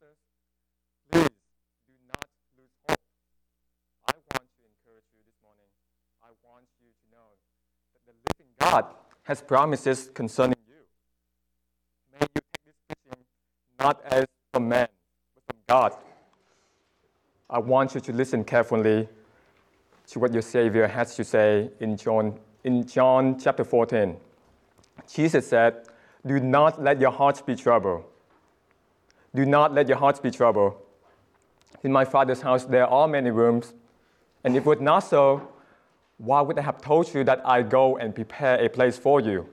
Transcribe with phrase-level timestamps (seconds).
[0.00, 0.16] sisters,
[1.10, 1.28] please
[1.86, 2.24] do not
[2.56, 2.98] lose hope.
[4.06, 5.66] I want to encourage you this morning.
[6.22, 7.36] I want you to know
[7.92, 8.86] that the living God
[9.24, 10.74] has promises concerning you.
[12.12, 13.24] May you take this preaching
[13.78, 14.88] not as from man,
[15.34, 15.92] but from God.
[17.48, 19.08] I want you to listen carefully
[20.08, 24.16] to what your Savior has to say in John, in John chapter 14.
[25.12, 25.88] Jesus said,
[26.26, 28.04] Do not let your hearts be troubled.
[29.34, 30.74] Do not let your hearts be troubled.
[31.82, 33.74] In my Father's house there are many rooms,
[34.44, 35.48] and if it were not so,
[36.18, 39.48] why would I have told you that I go and prepare a place for you?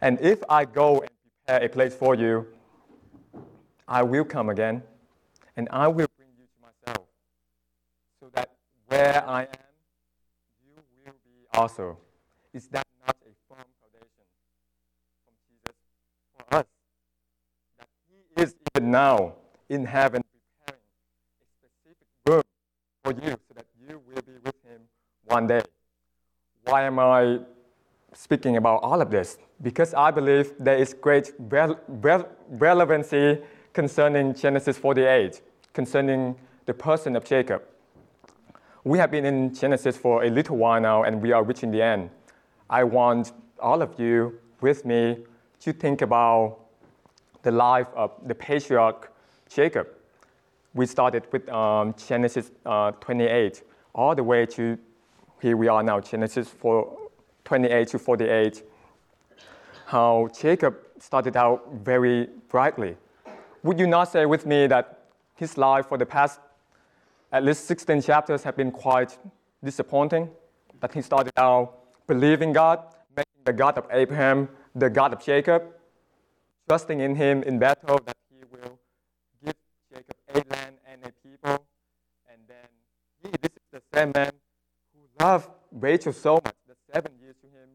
[0.00, 1.10] And if I go and
[1.46, 2.46] prepare a place for you,
[3.88, 4.82] I will come again,
[5.56, 7.06] and I will bring you to myself,
[8.20, 8.50] so that
[8.86, 9.48] where I am,
[10.64, 11.98] you will be also.
[12.52, 14.26] Is that not a firm foundation
[15.24, 15.74] from Jesus
[16.36, 16.66] for us?
[17.78, 19.32] That He is even now
[19.68, 20.80] in heaven preparing
[21.42, 22.42] a specific room
[23.02, 24.82] for you so that you will be with Him
[25.24, 25.62] one day.
[26.66, 27.40] Why am I
[28.12, 29.38] speaking about all of this?
[29.60, 33.40] Because I believe there is great rel- rel- relevancy
[33.72, 37.62] concerning Genesis 48, concerning the person of Jacob.
[38.84, 41.82] We have been in Genesis for a little while now, and we are reaching the
[41.82, 42.10] end.
[42.70, 45.24] I want all of you with me
[45.60, 46.63] to think about
[47.44, 49.12] the life of the patriarch
[49.48, 49.86] Jacob.
[50.72, 53.62] We started with um, Genesis uh, 28,
[53.94, 54.76] all the way to
[55.40, 56.98] here we are now, Genesis 4,
[57.44, 58.62] 28 to 48.
[59.84, 62.96] How Jacob started out very brightly.
[63.62, 65.00] Would you not say with me that
[65.34, 66.40] his life for the past
[67.30, 69.18] at least 16 chapters have been quite
[69.62, 70.30] disappointing?
[70.80, 72.82] That he started out believing God,
[73.14, 75.62] making the God of Abraham the God of Jacob,
[76.68, 78.78] trusting in him in battle that he will
[79.44, 79.54] give
[79.92, 81.66] Jacob a land and a people.
[82.30, 82.68] And then
[83.22, 84.32] he, this is the same man
[84.94, 87.68] who loved Rachel so much that seven years to him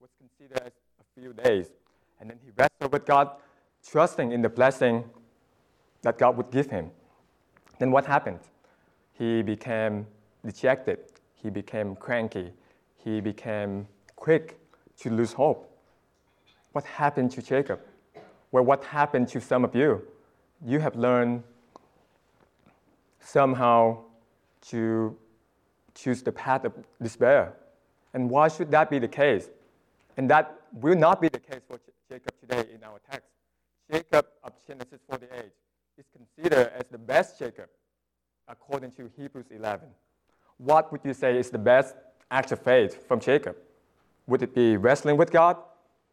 [0.00, 1.66] was considered as a few days.
[2.20, 3.30] And then he wrestled with God,
[3.86, 5.04] trusting in the blessing
[6.02, 6.90] that God would give him.
[7.78, 8.40] Then what happened?
[9.12, 10.06] He became
[10.44, 10.98] dejected.
[11.34, 12.52] He became cranky.
[12.96, 14.58] He became quick
[15.00, 15.70] to lose hope.
[16.72, 17.80] What happened to Jacob?
[18.52, 20.02] Well, what happened to some of you?
[20.64, 21.42] You have learned
[23.20, 23.98] somehow
[24.68, 25.16] to
[25.94, 27.54] choose the path of despair.
[28.14, 29.50] And why should that be the case?
[30.16, 33.28] And that will not be the case for Jacob today in our text.
[33.90, 35.30] Jacob of Genesis 48
[35.98, 37.68] is considered as the best Jacob
[38.48, 39.88] according to Hebrews 11.
[40.58, 41.94] What would you say is the best
[42.30, 43.56] act of faith from Jacob?
[44.26, 45.56] Would it be wrestling with God?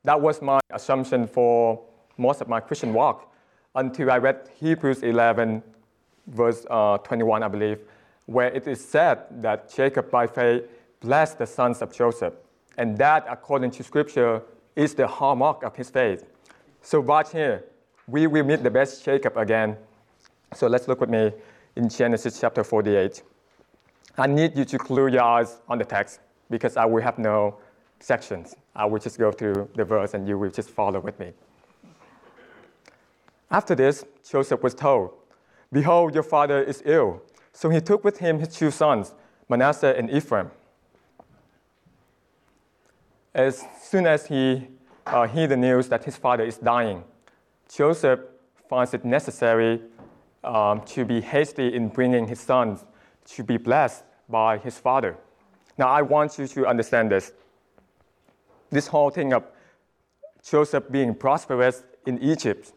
[0.03, 1.83] That was my assumption for
[2.18, 3.34] most of my Christian walk
[3.75, 5.63] until I read Hebrews 11,
[6.28, 7.79] verse uh, 21, I believe,
[8.25, 10.63] where it is said that Jacob by faith
[11.00, 12.34] blessed the sons of Joseph.
[12.78, 14.41] And that, according to Scripture,
[14.75, 16.25] is the hallmark of his faith.
[16.81, 17.66] So, watch here,
[18.07, 19.78] we will meet the best Jacob again.
[20.53, 21.31] So, let's look with me
[21.75, 23.22] in Genesis chapter 48.
[24.18, 26.19] I need you to clue your eyes on the text
[26.50, 27.57] because I will have no
[28.00, 28.56] sections.
[28.75, 31.34] I will just go through the verse and you will just follow with me.
[33.53, 35.12] After this, Joseph was told,
[35.72, 37.22] Behold, your father is ill.
[37.53, 39.14] So he took with him his two sons,
[39.47, 40.50] Manasseh and Ephraim.
[43.36, 44.68] As soon as he
[45.06, 47.03] uh, heard the news that his father is dying,
[47.72, 48.22] Joseph
[48.68, 49.81] finds it necessary
[50.44, 52.85] um, to be hasty in bringing his sons
[53.25, 55.16] to be blessed by his father.
[55.78, 57.31] Now, I want you to understand this.
[58.72, 59.44] This whole thing of
[60.44, 62.74] Joseph being prosperous in Egypt,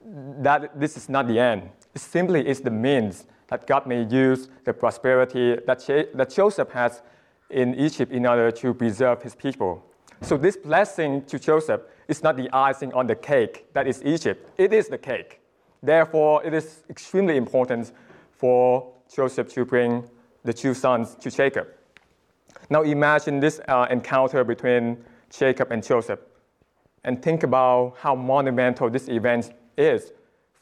[0.00, 1.70] that this is not the end.
[1.94, 7.02] It simply is the means that God may use the prosperity that, that Joseph has
[7.50, 9.84] in Egypt in order to preserve his people.
[10.22, 14.50] So, this blessing to Joseph is not the icing on the cake that is Egypt,
[14.58, 15.40] it is the cake.
[15.82, 17.92] Therefore, it is extremely important
[18.30, 20.08] for Joseph to bring
[20.44, 21.68] the two sons to Jacob.
[22.68, 26.20] Now, imagine this uh, encounter between Jacob and Joseph
[27.04, 30.12] and think about how monumental this event is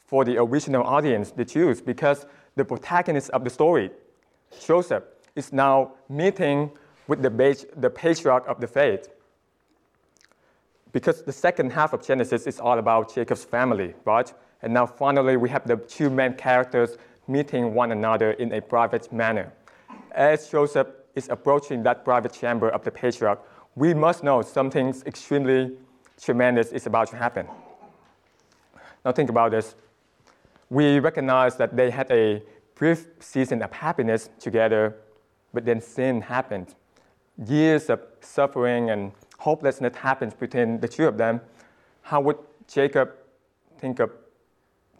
[0.07, 2.25] for the original audience, the Jews, because
[2.55, 3.91] the protagonist of the story,
[4.65, 5.03] Joseph,
[5.35, 6.71] is now meeting
[7.07, 9.09] with the, the patriarch of the faith.
[10.91, 14.33] Because the second half of Genesis is all about Jacob's family, right?
[14.61, 19.13] And now finally we have the two main characters meeting one another in a private
[19.13, 19.53] manner.
[20.11, 23.39] As Joseph is approaching that private chamber of the patriarch,
[23.75, 25.77] we must know something extremely
[26.19, 27.47] tremendous is about to happen.
[29.03, 29.75] Now think about this.
[30.69, 32.43] we recognize that they had a
[32.75, 34.95] brief season of happiness together,
[35.53, 36.75] but then sin happened.
[37.45, 41.41] Years of suffering and hopelessness happened between the two of them.
[42.03, 42.37] How would
[42.67, 43.11] Jacob
[43.79, 44.11] think of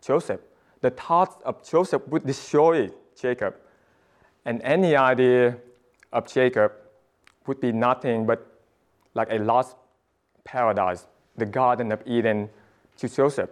[0.01, 0.42] Joseph?
[0.81, 3.56] The thoughts of Joseph would destroy Jacob.
[4.46, 5.57] And any idea
[6.13, 6.72] of Jacob
[7.46, 8.46] would be nothing but
[9.13, 9.75] like a lost
[10.44, 11.06] paradise,
[11.36, 12.50] the Garden of Eden
[12.98, 13.50] to Joseph.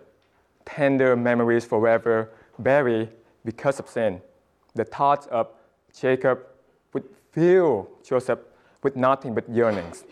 [0.67, 2.29] Tender memories forever
[2.59, 3.09] buried
[3.45, 4.21] because of sin.
[4.75, 5.47] The thoughts of
[5.97, 6.39] Jacob
[6.93, 8.39] would fill Joseph
[8.83, 10.03] with nothing but yearnings.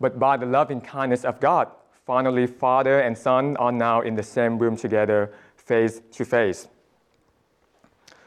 [0.00, 1.68] But by the loving kindness of God,
[2.06, 6.68] finally, father and son are now in the same room together, face to face.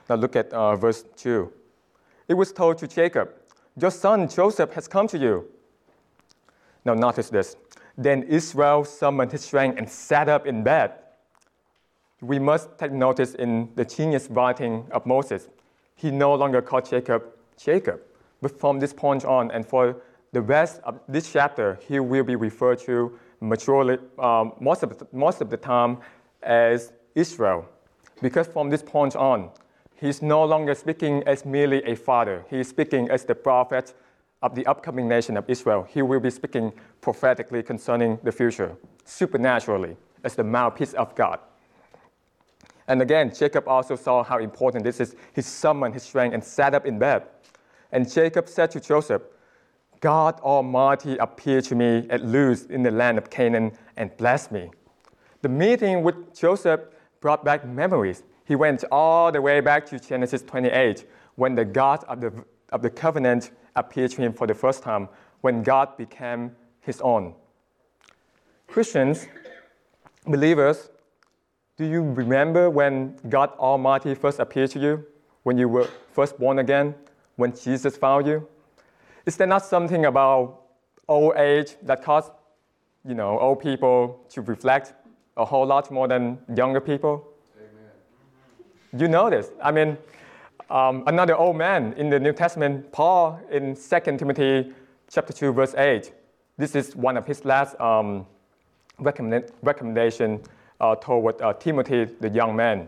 [0.09, 1.51] Now look at uh, verse 2.
[2.27, 3.29] It was told to Jacob,
[3.79, 5.47] Your son Joseph has come to you.
[6.83, 7.55] Now notice this.
[7.97, 10.93] Then Israel summoned his strength and sat up in bed.
[12.21, 15.49] We must take notice in the genius writing of Moses.
[15.95, 17.23] He no longer called Jacob
[17.57, 18.01] Jacob,
[18.41, 19.95] but from this point on and for
[20.31, 25.07] the rest of this chapter, he will be referred to majorly, um, most, of the,
[25.11, 25.97] most of the time
[26.43, 27.65] as Israel.
[28.21, 29.49] Because from this point on,
[29.95, 32.45] he's no longer speaking as merely a father.
[32.49, 33.93] He is speaking as the prophet
[34.41, 35.87] of the upcoming nation of Israel.
[35.89, 38.75] He will be speaking prophetically concerning the future,
[39.05, 41.39] supernaturally, as the mouthpiece of God.
[42.88, 45.16] And again, Jacob also saw how important this is.
[45.34, 47.24] He summoned his strength and sat up in bed.
[47.92, 49.22] And Jacob said to Joseph,
[50.00, 54.69] God Almighty appeared to me at Luz in the land of Canaan and blessed me.
[55.42, 56.81] The meeting with Joseph
[57.19, 58.24] brought back memories.
[58.45, 61.06] He went all the way back to Genesis 28
[61.36, 65.07] when the God of the, of the covenant appeared to him for the first time,
[65.42, 67.36] when God became his own.
[68.66, 69.28] Christians,
[70.25, 70.89] believers,
[71.77, 75.06] do you remember when God Almighty first appeared to you?
[75.44, 76.95] When you were first born again?
[77.35, 78.47] When Jesus found you?
[79.27, 80.62] Is there not something about
[81.07, 82.31] old age that caused,
[83.07, 84.94] you know, old people to reflect
[85.38, 87.27] a whole lot more than younger people?
[87.56, 89.00] Amen.
[89.00, 89.51] You know this.
[89.62, 90.00] I mean,
[90.71, 94.74] um, another old man in the New Testament, Paul, in 2 Timothy
[95.09, 96.12] chapter 2, verse 8.
[96.57, 98.25] This is one of his last um,
[98.97, 100.41] recommend, recommendation
[100.79, 102.88] uh, toward uh, Timothy, the young man.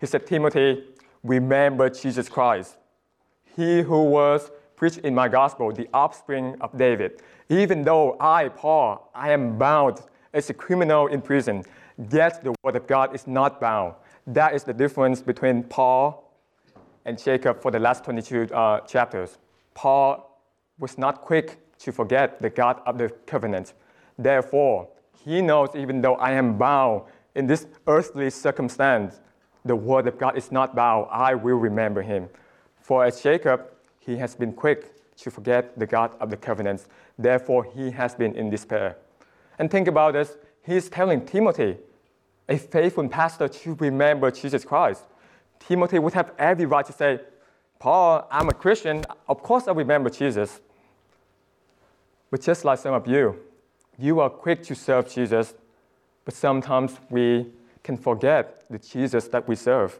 [0.00, 0.84] He said, Timothy,
[1.22, 2.76] remember Jesus Christ,
[3.56, 7.20] he who was preached in my gospel, the offspring of David.
[7.48, 10.00] Even though I, Paul, I am bound
[10.32, 11.64] as a criminal in prison,
[12.12, 13.94] yet the word of God is not bound.
[14.26, 16.32] That is the difference between Paul
[17.04, 19.38] and Jacob for the last 22 uh, chapters.
[19.74, 20.40] Paul
[20.78, 23.72] was not quick to forget the God of the covenant.
[24.18, 24.88] Therefore,
[25.24, 27.02] he knows even though I am bound
[27.34, 29.20] in this earthly circumstance,
[29.64, 31.08] the word of God is not bound.
[31.10, 32.28] I will remember him.
[32.80, 33.66] For as Jacob,
[34.00, 36.88] he has been quick to forget the God of the covenants.
[37.18, 38.96] Therefore, he has been in despair.
[39.58, 40.36] And think about this.
[40.64, 41.76] He's telling Timothy,
[42.48, 45.04] a faithful pastor, to remember Jesus Christ.
[45.58, 47.20] Timothy would have every right to say,
[47.78, 49.04] Paul, I'm a Christian.
[49.28, 50.60] Of course, I remember Jesus.
[52.30, 53.36] But just like some of you,
[53.98, 55.54] you are quick to serve Jesus,
[56.28, 57.46] but sometimes we
[57.82, 59.98] can forget the Jesus that we serve.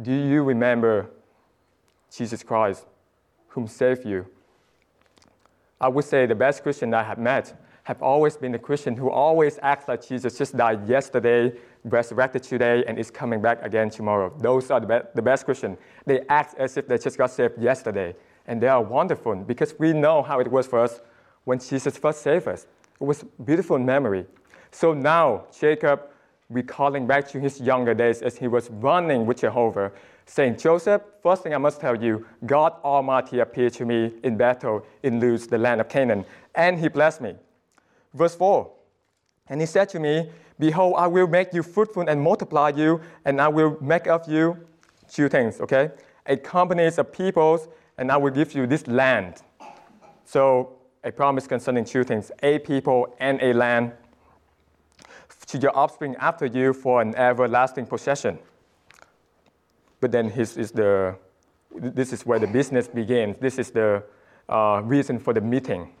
[0.00, 1.10] Do you remember
[2.16, 2.86] Jesus Christ,
[3.48, 4.26] whom saved you.
[5.80, 9.10] I would say the best Christian I have met have always been a Christian who
[9.10, 11.52] always acts like Jesus just died yesterday,
[11.82, 14.32] resurrected today, and is coming back again tomorrow.
[14.38, 15.76] Those are the, be- the best Christian.
[16.04, 18.14] They act as if they just got saved yesterday,
[18.46, 21.00] and they are wonderful because we know how it was for us
[21.42, 22.68] when Jesus first saved us.
[23.00, 24.26] It was beautiful memory.
[24.76, 26.02] So now Jacob,
[26.50, 29.90] recalling back to his younger days as he was running with Jehovah,
[30.26, 34.84] saying, Joseph, first thing I must tell you, God Almighty appeared to me in battle
[35.02, 37.36] in Luz, the land of Canaan, and he blessed me.
[38.12, 38.70] Verse 4
[39.48, 40.28] And he said to me,
[40.58, 44.58] Behold, I will make you fruitful and multiply you, and I will make of you
[45.10, 45.88] two things, okay?
[46.26, 49.40] A company of peoples, and I will give you this land.
[50.26, 53.92] So, a promise concerning two things a people and a land
[55.46, 58.38] to your offspring after you for an everlasting possession.
[60.00, 61.16] But then his is the,
[61.74, 63.38] this is where the business begins.
[63.38, 64.02] This is the
[64.48, 65.92] uh, reason for the meeting.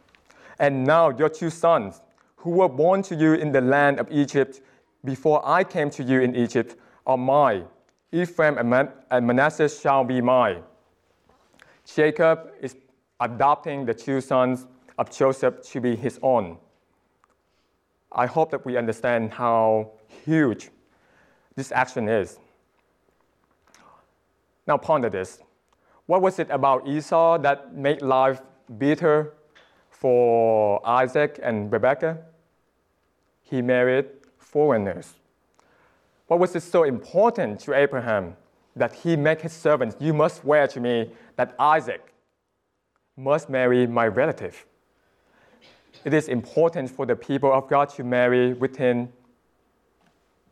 [0.58, 2.00] And now your two sons,
[2.36, 4.60] who were born to you in the land of Egypt
[5.04, 6.76] before I came to you in Egypt,
[7.06, 7.64] are mine.
[8.12, 10.62] Ephraim and, and Manasseh shall be mine.
[11.84, 12.76] Jacob is
[13.20, 14.66] adopting the two sons
[14.98, 16.58] of Joseph to be his own.
[18.16, 19.90] I hope that we understand how
[20.24, 20.70] huge
[21.54, 22.38] this action is.
[24.66, 25.38] Now ponder this.
[26.06, 28.40] What was it about Esau that made life
[28.78, 29.34] bitter
[29.90, 32.18] for Isaac and Rebekah?
[33.42, 34.06] He married
[34.38, 35.14] foreigners.
[36.26, 38.36] What was it so important to Abraham
[38.74, 42.14] that he make his servants, you must swear to me that Isaac
[43.16, 44.64] must marry my relative?
[46.04, 49.12] It is important for the people of God to marry within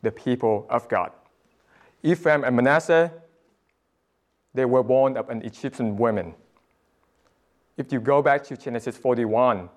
[0.01, 1.11] the people of God.
[2.03, 3.11] Ephraim and Manasseh,
[4.53, 6.35] they were born of an Egyptian woman.
[7.77, 9.69] If you go back to Genesis 41,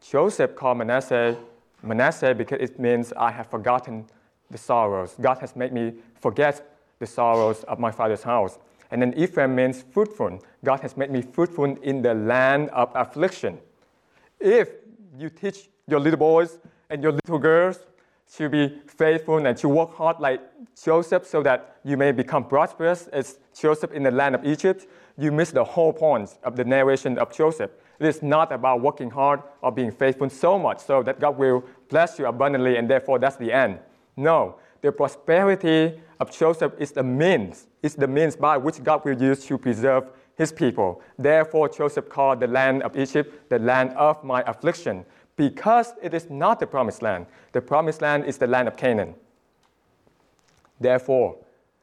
[0.00, 1.36] Joseph called Manasseh
[1.82, 4.06] Manasseh because it means I have forgotten
[4.50, 5.14] the sorrows.
[5.20, 8.58] God has made me forget the sorrows of my father's house.
[8.90, 10.42] And then Ephraim means fruitful.
[10.64, 13.58] God has made me fruitful in the land of affliction.
[14.40, 14.77] If
[15.18, 16.58] you teach your little boys
[16.90, 17.80] and your little girls
[18.34, 20.40] to be faithful and to work hard like
[20.82, 25.32] Joseph so that you may become prosperous as Joseph in the land of Egypt, you
[25.32, 27.70] miss the whole point of the narration of Joseph.
[27.98, 31.64] It is not about working hard or being faithful so much so that God will
[31.88, 33.80] bless you abundantly and therefore that's the end.
[34.16, 39.20] No, the prosperity of Joseph is the means, is the means by which God will
[39.20, 41.02] use to preserve his people.
[41.18, 45.04] Therefore, Joseph called the land of Egypt the land of my affliction,
[45.36, 47.26] because it is not the promised land.
[47.52, 49.14] The promised land is the land of Canaan.
[50.80, 51.36] Therefore,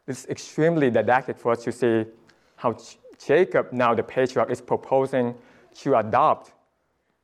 [0.07, 2.05] it's extremely didactic for us to see
[2.55, 2.77] how
[3.23, 5.35] Jacob, now the patriarch, is proposing
[5.75, 6.53] to adopt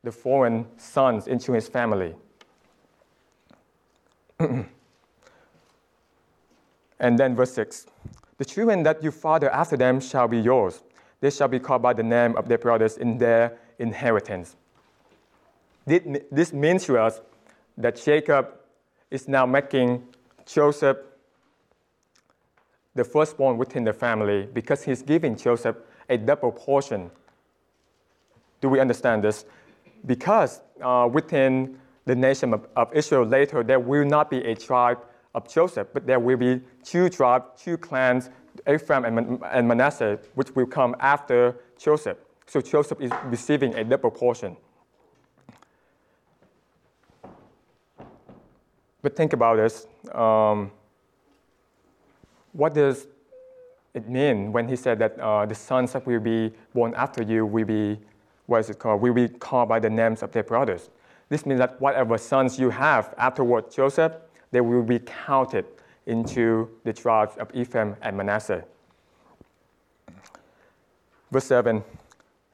[0.04, 2.14] the foreign sons into his family.
[4.38, 4.68] and
[7.00, 7.86] then verse 6
[8.36, 10.82] The children that you father after them shall be yours.
[11.22, 14.56] They shall be called by the name of their brothers in their inheritance.
[15.86, 17.20] This means to us
[17.78, 18.48] that Jacob
[19.08, 20.02] is now making
[20.44, 20.96] Joseph
[22.96, 25.76] the firstborn within the family because he's giving Joseph
[26.08, 27.12] a double portion.
[28.60, 29.44] Do we understand this?
[30.04, 34.98] Because uh, within the nation of, of Israel later, there will not be a tribe
[35.36, 38.28] of Joseph, but there will be two tribes, two clans,
[38.68, 42.18] Ephraim and, and Manasseh, which will come after Joseph.
[42.46, 44.56] So Joseph is receiving a double portion.
[49.00, 49.86] But think about this.
[50.14, 50.70] Um,
[52.52, 53.06] what does
[53.94, 57.44] it mean when he said that uh, the sons that will be born after you
[57.44, 57.98] will be,
[58.46, 60.90] what is it called, will be called by the names of their brothers?
[61.28, 64.12] This means that whatever sons you have afterward Joseph,
[64.50, 65.64] they will be counted
[66.06, 68.64] into the tribes of Ephraim and Manasseh.
[71.30, 71.82] Verse 7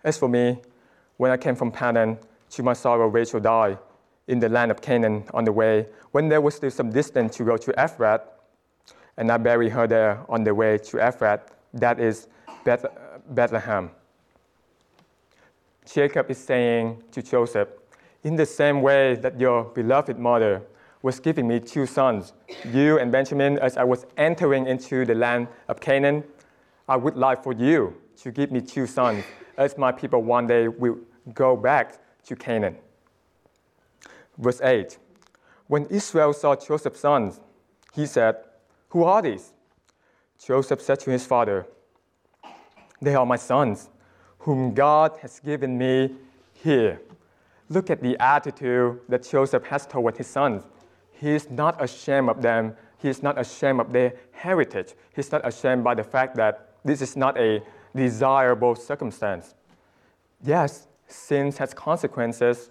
[0.05, 0.61] As for me,
[1.17, 2.19] when I came from Padan,
[2.51, 3.79] to my sorrow Rachel died
[4.27, 7.45] in the land of Canaan on the way, when there was still some distance to
[7.45, 8.23] go to Ephrath,
[9.17, 11.41] and I buried her there on the way to Ephrath,
[11.75, 12.29] that is
[12.65, 12.87] Beth-
[13.31, 13.91] Bethlehem.
[15.93, 17.69] Jacob is saying to Joseph,
[18.23, 20.63] in the same way that your beloved mother
[21.03, 22.33] was giving me two sons,
[22.73, 26.25] you and Benjamin, as I was entering into the land of Canaan,
[26.89, 29.25] I would like for you to give me two sons,
[29.57, 30.99] as my people one day will
[31.35, 32.77] go back to Canaan.
[34.39, 34.99] Verse 8
[35.67, 37.41] When Israel saw Joseph's sons,
[37.95, 38.37] he said,
[38.91, 39.53] Who are these?
[40.45, 41.67] Joseph said to his father,
[43.03, 43.91] They are my sons,
[44.39, 46.15] whom God has given me
[46.55, 47.01] here.
[47.69, 50.65] Look at the attitude that Joseph has toward his sons.
[51.21, 52.77] He is not ashamed of them.
[52.99, 54.95] He is not ashamed of their heritage.
[55.15, 57.63] He's not ashamed by the fact that this is not a
[57.95, 59.55] desirable circumstance.
[60.45, 62.71] Yes, sin has consequences.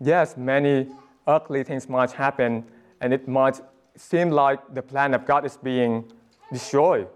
[0.00, 0.88] Yes, many
[1.26, 2.64] ugly things might happen,
[3.00, 3.60] and it might
[3.96, 6.10] seem like the plan of God is being
[6.52, 7.08] destroyed.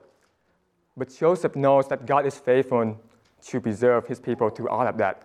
[0.97, 2.99] But Joseph knows that God is faithful
[3.47, 5.23] to preserve his people through all of that.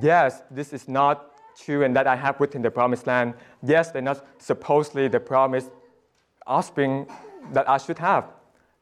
[0.00, 4.02] Yes, this is not true and that I have within the promised land, yes, they're
[4.02, 5.70] not supposedly the promised
[6.46, 7.06] offspring
[7.52, 8.26] that I should have.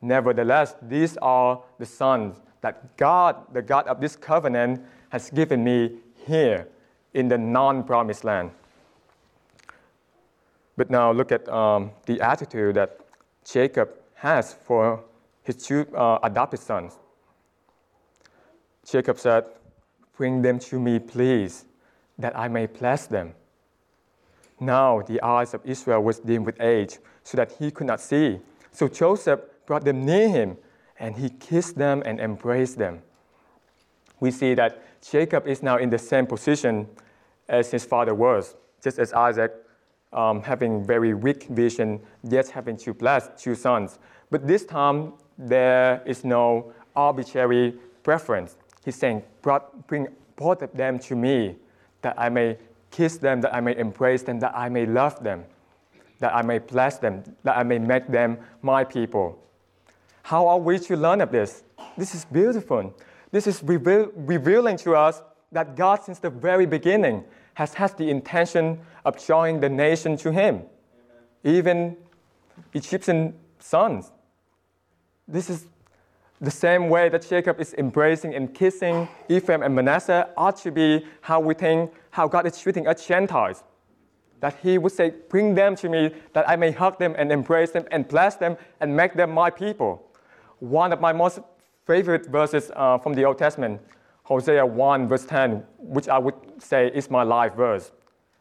[0.00, 5.98] Nevertheless, these are the sons that God, the God of this covenant, has given me
[6.26, 6.68] here
[7.14, 8.50] in the non promised land.
[10.76, 13.00] But now look at um, the attitude that
[13.44, 15.02] Jacob has for
[15.42, 16.98] his two uh, adopted sons.
[18.88, 19.44] Jacob said,
[20.16, 21.64] Bring them to me, please
[22.18, 23.34] that I may bless them.
[24.60, 28.40] Now the eyes of Israel was dim with age, so that he could not see.
[28.72, 30.56] So Joseph brought them near him,
[30.98, 33.02] and he kissed them and embraced them.
[34.20, 36.88] We see that Jacob is now in the same position
[37.48, 39.52] as his father was, just as Isaac
[40.12, 43.98] um, having very weak vision, yet having two blessed two sons.
[44.30, 48.56] But this time, there is no arbitrary preference.
[48.84, 49.22] He's saying,
[49.86, 51.56] Bring both of them to me,
[52.02, 52.58] that I may
[52.90, 55.44] kiss them, that I may embrace them, that I may love them,
[56.18, 59.42] that I may bless them, that I may make them my people.
[60.22, 61.62] How are we to learn of this?
[61.96, 62.94] This is beautiful.
[63.30, 68.10] This is reveal, revealing to us that God, since the very beginning, has had the
[68.10, 70.66] intention of drawing the nation to Him, Amen.
[71.44, 71.96] even
[72.74, 74.12] Egyptian sons.
[75.26, 75.66] This is
[76.40, 81.04] the same way that Jacob is embracing and kissing Ephraim and Manasseh ought to be
[81.20, 83.64] how we think how God is treating us Gentiles.
[84.40, 87.72] That He would say, Bring them to me that I may hug them and embrace
[87.72, 90.04] them and bless them and make them my people.
[90.60, 91.40] One of my most
[91.86, 93.80] favorite verses uh, from the Old Testament,
[94.22, 97.90] Hosea 1, verse 10, which I would say is my life verse,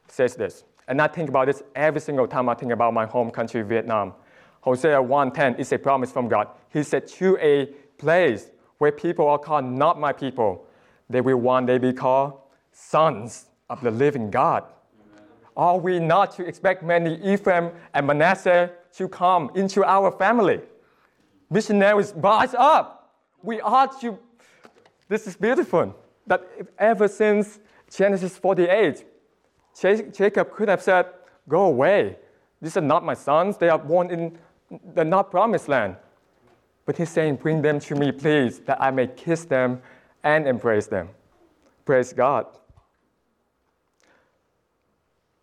[0.07, 0.65] says this.
[0.87, 4.13] And I think about this every single time I think about my home country, Vietnam.
[4.61, 6.49] Hosea 1:10 is a promise from God.
[6.73, 10.65] He said, To a place where people are called not my people,
[11.09, 12.33] they will one day be called
[12.71, 14.63] sons of the living God.
[15.11, 15.23] Amen.
[15.55, 20.61] Are we not to expect many Ephraim and Manasseh to come into our family?
[21.49, 23.15] Missionaries, rise up.
[23.41, 24.17] We are to,
[25.07, 25.95] this is beautiful,
[26.27, 26.43] that
[26.77, 29.05] ever since Genesis 48,
[30.11, 31.07] Jacob could have said,
[31.47, 32.17] Go away.
[32.61, 33.57] These are not my sons.
[33.57, 34.37] They are born in
[34.93, 35.95] the not promised land.
[36.87, 39.81] But he's saying, Bring them to me, please, that I may kiss them
[40.23, 41.09] and embrace them.
[41.85, 42.47] Praise God.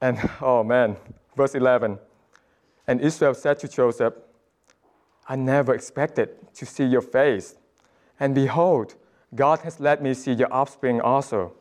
[0.00, 0.96] And oh man,
[1.36, 1.98] verse 11.
[2.88, 4.14] And Israel said to Joseph,
[5.28, 7.54] I never expected to see your face.
[8.18, 8.94] And behold,
[9.34, 11.52] God has let me see your offspring also.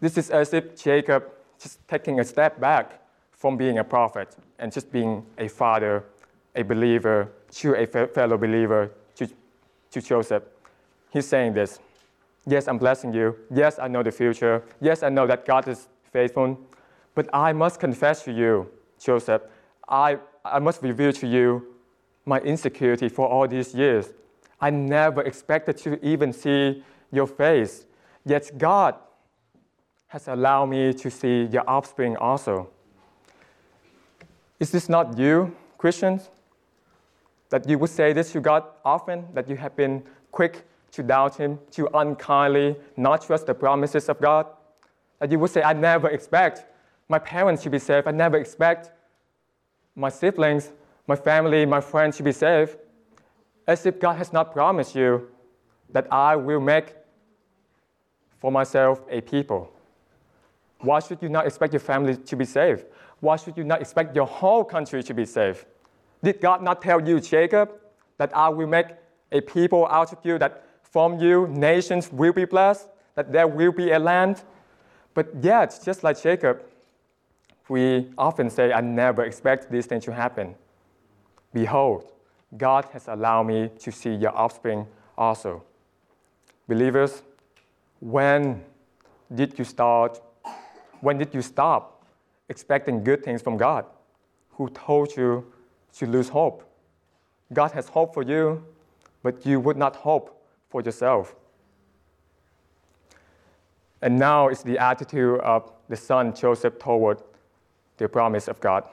[0.00, 1.24] This is as if Jacob
[1.58, 3.00] just taking a step back
[3.32, 6.04] from being a prophet and just being a father
[6.56, 9.28] a believer to a fellow believer, to,
[9.90, 10.42] to Joseph.
[11.10, 11.78] He's saying this
[12.46, 13.36] Yes, I'm blessing you.
[13.50, 14.62] Yes, I know the future.
[14.80, 16.58] Yes, I know that God is faithful.
[17.14, 19.42] But I must confess to you, Joseph,
[19.88, 21.74] I, I must reveal to you
[22.24, 24.12] my insecurity for all these years.
[24.60, 27.86] I never expected to even see your face.
[28.24, 28.94] Yet God
[30.08, 32.68] has allowed me to see your offspring also.
[34.60, 36.30] Is this not you, Christians?
[37.50, 41.36] That you would say this to God often, that you have been quick to doubt
[41.36, 44.46] Him, to unkindly not trust the promises of God,
[45.20, 46.64] that you would say, I never expect
[47.08, 48.92] my parents to be safe, I never expect
[49.94, 50.72] my siblings,
[51.06, 52.76] my family, my friends to be safe,
[53.66, 55.28] as if God has not promised you
[55.90, 56.94] that I will make
[58.38, 59.72] for myself a people.
[60.80, 62.84] Why should you not expect your family to be safe?
[63.20, 65.64] Why should you not expect your whole country to be saved?
[66.22, 67.70] Did God not tell you, Jacob,
[68.18, 68.86] that I will make
[69.32, 73.72] a people out of you, that from you nations will be blessed, that there will
[73.72, 74.42] be a land?
[75.14, 76.62] But yet, just like Jacob,
[77.68, 80.54] we often say, I never expect this thing to happen.
[81.52, 82.12] Behold,
[82.56, 85.64] God has allowed me to see your offspring also.
[86.68, 87.22] Believers,
[88.00, 88.62] when
[89.34, 90.20] did you start?
[91.00, 92.04] When did you stop
[92.48, 93.86] expecting good things from God?
[94.50, 95.52] Who told you
[95.98, 96.62] to lose hope.
[97.52, 98.64] God has hope for you,
[99.22, 101.34] but you would not hope for yourself.
[104.02, 107.22] And now it's the attitude of the son Joseph toward
[107.96, 108.84] the promise of God.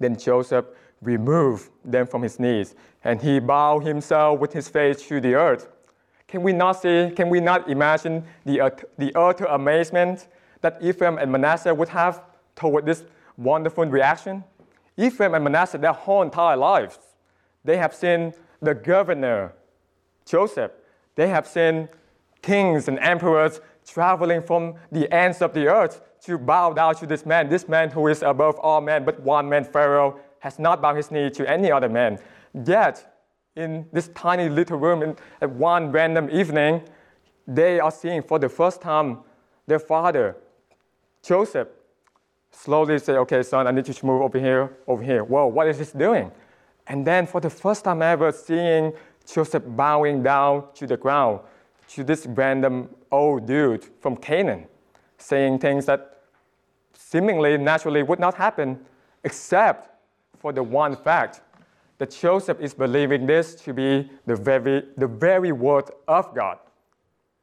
[0.00, 0.64] Then Joseph
[1.00, 5.68] removed them from his knees, and he bowed himself with his face to the earth.
[6.26, 10.28] Can we not see, can we not imagine the, the utter amazement
[10.62, 12.22] that Ephraim and Manasseh would have
[12.56, 13.04] toward this
[13.36, 14.42] wonderful reaction?
[14.96, 16.98] Ephraim and Manasseh, their whole entire lives,
[17.64, 19.54] they have seen the governor,
[20.26, 20.72] Joseph.
[21.14, 21.88] They have seen
[22.42, 27.26] kings and emperors traveling from the ends of the earth to bow down to this
[27.26, 30.96] man, this man who is above all men, but one man, Pharaoh, has not bowed
[30.96, 32.18] his knee to any other man.
[32.64, 33.12] Yet,
[33.56, 36.82] in this tiny little room, in, at one random evening,
[37.46, 39.18] they are seeing for the first time
[39.66, 40.36] their father,
[41.22, 41.68] Joseph,
[42.52, 45.24] slowly say, okay, son, I need you to move over here, over here.
[45.24, 46.30] Whoa, what is this doing?
[46.86, 48.92] And then for the first time ever, seeing
[49.26, 51.40] Joseph bowing down to the ground
[51.88, 54.66] to this random old dude from Canaan,
[55.18, 56.22] saying things that
[56.94, 58.78] seemingly naturally would not happen,
[59.24, 59.90] except
[60.38, 61.40] for the one fact
[61.98, 66.58] that Joseph is believing this to be the very, the very word of God,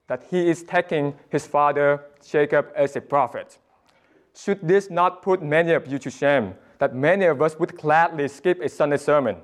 [0.08, 3.58] that he is taking his father Jacob as a prophet.
[4.42, 6.56] Should this not put many of you to shame?
[6.78, 9.38] That many of us would gladly skip a Sunday sermon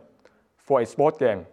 [0.58, 1.46] for a sport game.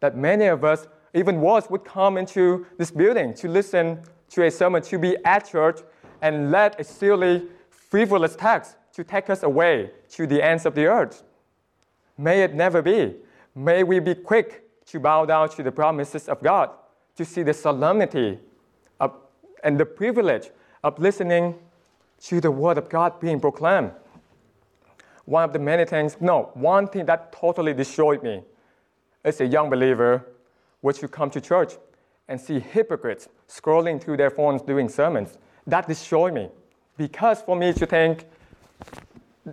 [0.00, 4.50] That many of us, even worse, would come into this building to listen to a
[4.50, 5.80] sermon, to be at church,
[6.20, 10.86] and let a silly, frivolous text to take us away to the ends of the
[10.86, 11.22] earth.
[12.18, 13.14] May it never be.
[13.54, 16.70] May we be quick to bow down to the promises of God,
[17.16, 18.38] to see the solemnity
[18.98, 19.14] of,
[19.62, 20.50] and the privilege
[20.82, 21.54] of listening
[22.24, 23.92] to the Word of God being proclaimed.
[25.24, 28.42] One of the many things, no, one thing that totally destroyed me
[29.24, 30.26] as a young believer
[30.82, 31.74] was to come to church
[32.28, 35.38] and see hypocrites scrolling through their phones doing sermons.
[35.66, 36.48] That destroyed me.
[36.96, 38.26] Because for me to think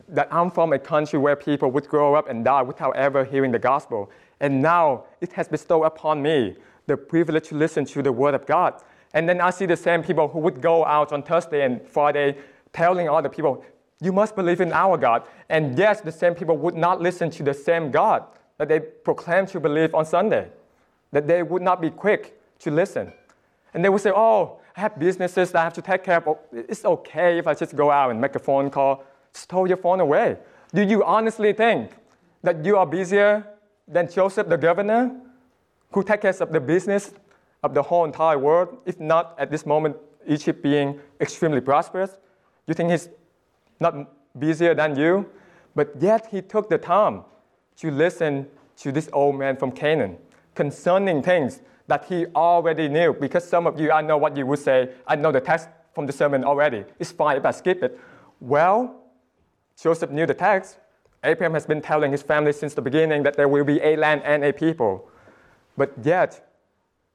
[0.09, 3.51] that I'm from a country where people would grow up and die without ever hearing
[3.51, 4.11] the gospel.
[4.39, 8.45] And now it has bestowed upon me the privilege to listen to the word of
[8.45, 8.81] God.
[9.13, 12.37] And then I see the same people who would go out on Thursday and Friday
[12.73, 13.63] telling other people,
[13.99, 15.23] you must believe in our God.
[15.49, 18.23] And yes, the same people would not listen to the same God
[18.57, 20.49] that they proclaim to believe on Sunday,
[21.11, 23.11] that they would not be quick to listen.
[23.73, 26.37] And they would say, oh, I have businesses that I have to take care of.
[26.51, 29.03] It's okay if I just go out and make a phone call
[29.37, 30.37] stole your phone away.
[30.73, 31.91] Do you honestly think
[32.43, 33.45] that you are busier
[33.87, 35.15] than Joseph the governor,
[35.91, 37.13] who takes care of the business
[37.63, 39.95] of the whole entire world, if not at this moment,
[40.27, 42.17] Egypt being extremely prosperous?
[42.67, 43.09] You think he's
[43.79, 43.95] not
[44.37, 45.29] busier than you?
[45.75, 47.23] But yet he took the time
[47.77, 50.17] to listen to this old man from Canaan
[50.55, 53.13] concerning things that he already knew.
[53.13, 54.89] Because some of you, I know what you would say.
[55.07, 56.83] I know the text from the sermon already.
[56.99, 57.99] It's fine if I skip it.
[58.39, 59.03] Well,
[59.81, 60.77] Joseph knew the text.
[61.23, 64.21] Abraham has been telling his family since the beginning that there will be a land
[64.23, 65.09] and a people.
[65.75, 66.47] But yet,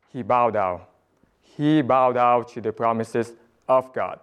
[0.09, 0.83] he bowed down.
[1.41, 3.33] He bowed down to the promises
[3.69, 4.21] of God.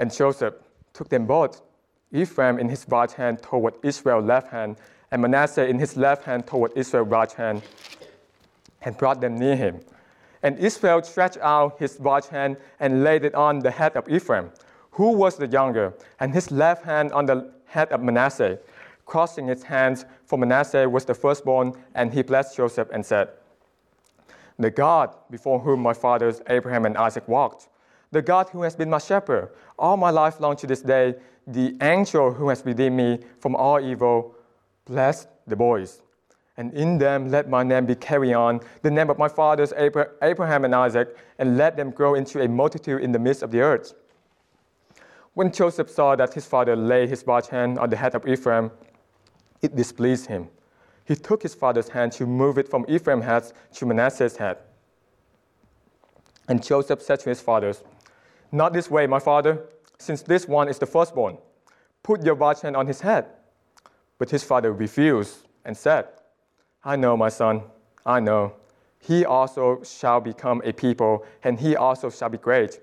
[0.00, 0.54] And Joseph
[0.92, 1.62] took them both,
[2.10, 4.78] Ephraim in his right hand toward Israel's left hand,
[5.12, 7.62] and Manasseh in his left hand toward Israel's right hand,
[8.82, 9.80] and brought them near him.
[10.42, 14.50] And Israel stretched out his right hand and laid it on the head of Ephraim
[14.92, 18.58] who was the younger, and his left hand on the head of Manasseh.
[19.06, 23.28] Crossing his hands, for Manasseh was the firstborn, and he blessed Joseph and said,
[24.58, 27.68] The God before whom my fathers Abraham and Isaac walked,
[28.12, 31.14] the God who has been my shepherd all my life long to this day,
[31.46, 34.34] the angel who has redeemed me from all evil,
[34.84, 36.02] bless the boys.
[36.56, 39.72] And in them let my name be carried on, the name of my fathers
[40.22, 43.60] Abraham and Isaac, and let them grow into a multitude in the midst of the
[43.60, 43.94] earth.
[45.34, 48.70] When Joseph saw that his father laid his right hand on the head of Ephraim,
[49.62, 50.48] it displeased him.
[51.06, 54.58] He took his father's hand to move it from Ephraim's head to Manasseh's head.
[56.48, 57.82] And Joseph said to his fathers,
[58.52, 59.66] Not this way, my father,
[59.98, 61.38] since this one is the firstborn.
[62.02, 63.26] Put your right hand on his head.
[64.18, 66.08] But his father refused and said,
[66.84, 67.62] I know, my son,
[68.04, 68.54] I know.
[68.98, 72.80] He also shall become a people, and he also shall be great.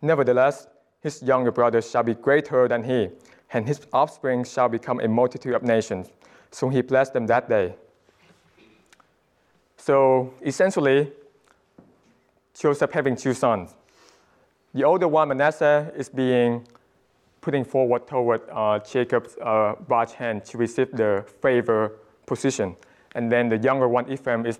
[0.00, 0.66] Nevertheless,
[1.00, 3.08] his younger brothers shall be greater than he,
[3.52, 6.10] and his offspring shall become a multitude of nations.
[6.50, 7.74] So he blessed them that day.
[9.76, 11.10] So essentially,
[12.54, 13.74] Joseph having two sons.
[14.74, 16.66] The older one, Manasseh, is being
[17.40, 22.76] putting forward toward uh, Jacob's uh, right hand to receive the favor position.
[23.14, 24.58] And then the younger one, Ephraim, is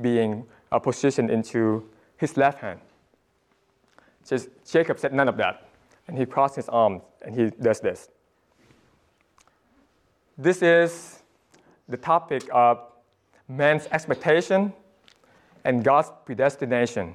[0.00, 2.80] being uh, positioned into his left hand.
[4.28, 5.68] Just, Jacob said none of that
[6.08, 8.08] and he crosses his arms and he does this.
[10.36, 11.22] This is
[11.88, 12.80] the topic of
[13.46, 14.72] man's expectation
[15.64, 17.14] and God's predestination.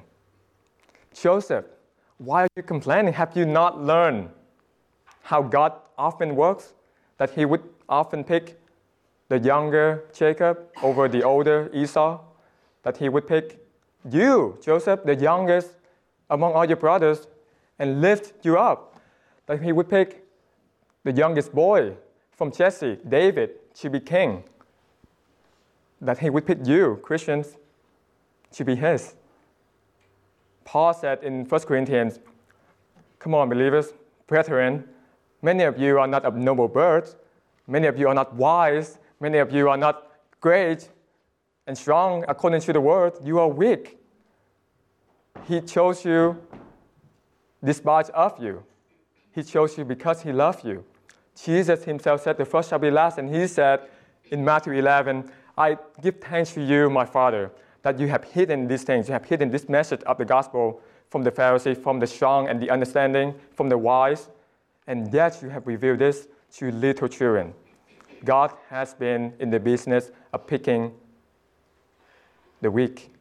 [1.12, 1.64] Joseph,
[2.18, 3.12] why are you complaining?
[3.14, 4.30] Have you not learned
[5.22, 6.74] how God often works?
[7.18, 8.60] That he would often pick
[9.28, 12.20] the younger Jacob over the older Esau?
[12.82, 13.66] That he would pick
[14.10, 15.70] you, Joseph, the youngest
[16.30, 17.26] among all your brothers,
[17.78, 19.00] and lift you up.
[19.46, 20.24] That he would pick
[21.02, 21.94] the youngest boy
[22.32, 24.44] from Jesse, David, to be king.
[26.00, 27.56] That he would pick you, Christians,
[28.52, 29.14] to be his.
[30.64, 32.18] Paul said in 1 Corinthians,
[33.18, 33.92] Come on, believers,
[34.26, 34.84] brethren,
[35.42, 37.16] many of you are not of noble birth,
[37.66, 40.90] many of you are not wise, many of you are not great
[41.66, 43.98] and strong according to the word, you are weak.
[45.48, 46.38] He chose you
[47.62, 48.62] despite of you.
[49.32, 50.84] He chose you because he loved you.
[51.42, 53.18] Jesus himself said, The first shall be last.
[53.18, 53.80] And he said
[54.30, 57.50] in Matthew 11, I give thanks to you, my Father,
[57.84, 59.08] that you have hidden these things.
[59.08, 62.60] You have hidden this message of the gospel from the Pharisees, from the strong and
[62.60, 64.30] the understanding, from the wise,
[64.86, 67.54] and yet you have revealed this to little children.
[68.24, 70.92] God has been in the business of picking
[72.62, 73.12] the weak,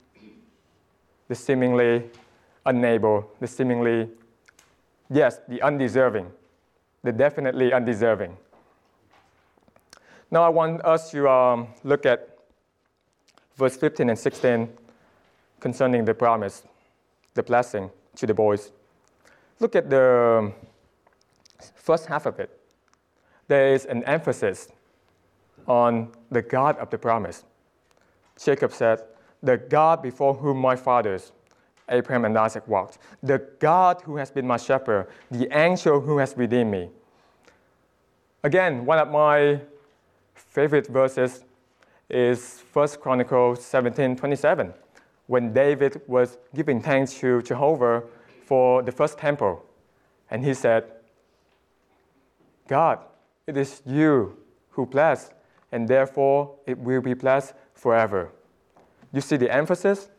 [1.27, 2.09] the seemingly
[2.65, 4.09] unable, the seemingly,
[5.09, 6.31] yes, the undeserving,
[7.03, 8.37] the definitely undeserving.
[10.31, 12.32] Now I want us to um, look at
[13.63, 14.67] verse 15 and 16
[15.61, 16.63] concerning the promise,
[17.33, 18.73] the blessing to the boys.
[19.61, 20.51] Look at the
[21.75, 22.49] first half of it.
[23.47, 24.67] There is an emphasis
[25.65, 27.45] on the God of the promise.
[28.37, 29.01] Jacob said,
[29.41, 31.31] The God before whom my fathers,
[31.87, 36.35] Abraham and Isaac, walked, the God who has been my shepherd, the angel who has
[36.35, 36.89] redeemed me.
[38.43, 39.61] Again, one of my
[40.35, 41.45] favorite verses
[42.13, 44.73] is 1 Chronicles 17 27,
[45.27, 48.03] when David was giving thanks to Jehovah
[48.45, 49.65] for the first temple.
[50.29, 50.85] And he said,
[52.67, 52.99] God,
[53.47, 54.37] it is you
[54.69, 55.31] who bless,
[55.71, 58.31] and therefore it will be blessed forever.
[59.11, 60.09] You see the emphasis?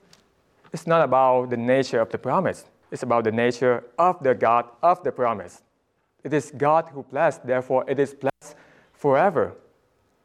[0.73, 4.67] It's not about the nature of the promise, it's about the nature of the God
[4.83, 5.63] of the promise.
[6.25, 8.57] It is God who blessed, therefore it is blessed
[8.93, 9.55] forever.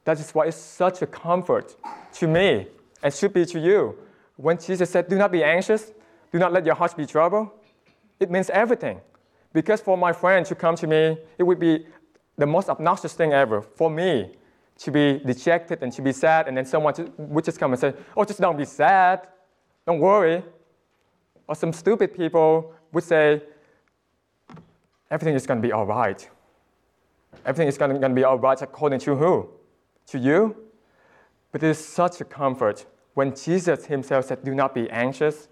[0.05, 1.75] That is why it's such a comfort
[2.13, 2.67] to me
[3.03, 3.97] and should be to you.
[4.35, 5.91] When Jesus said, Do not be anxious,
[6.31, 7.49] do not let your hearts be troubled,
[8.19, 9.01] it means everything.
[9.53, 11.85] Because for my friend to come to me, it would be
[12.38, 14.31] the most obnoxious thing ever for me
[14.77, 17.93] to be dejected and to be sad, and then someone would just come and say,
[18.15, 19.27] Oh, just don't be sad,
[19.85, 20.43] don't worry.
[21.47, 23.41] Or some stupid people would say,
[25.12, 26.29] Everything is going to be all right.
[27.45, 29.49] Everything is going to be all right according to who?
[30.09, 30.55] To you?
[31.51, 35.47] But it is such a comfort when Jesus himself said, Do not be anxious.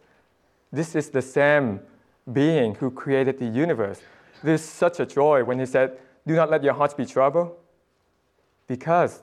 [0.71, 1.79] This is the same
[2.31, 4.01] being who created the universe.
[4.43, 7.55] This is such a joy when he said, Do not let your hearts be troubled,
[8.67, 9.21] because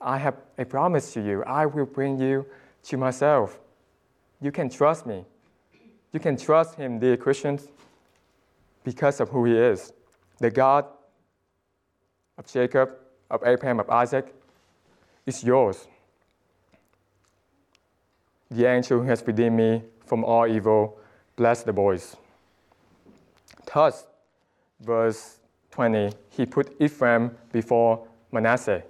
[0.00, 1.42] I have a promise to you.
[1.44, 2.46] I will bring you
[2.84, 3.58] to myself.
[4.40, 5.24] You can trust me.
[6.12, 7.68] You can trust him, dear Christians,
[8.84, 9.92] because of who he is.
[10.38, 10.84] The God
[12.38, 12.90] of Jacob,
[13.30, 14.34] of Abraham, of Isaac
[15.26, 15.86] is yours.
[18.50, 20.98] The angel who has redeemed me from all evil,
[21.36, 22.16] bless the boys.
[23.72, 24.06] Thus,
[24.80, 25.38] verse
[25.70, 28.82] 20, he put Ephraim before Manasseh.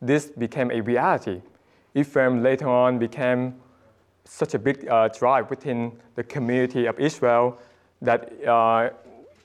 [0.00, 1.42] This became a reality.
[1.94, 3.54] Ephraim later on became
[4.24, 7.58] such a big uh, tribe within the community of Israel
[8.02, 8.90] that uh,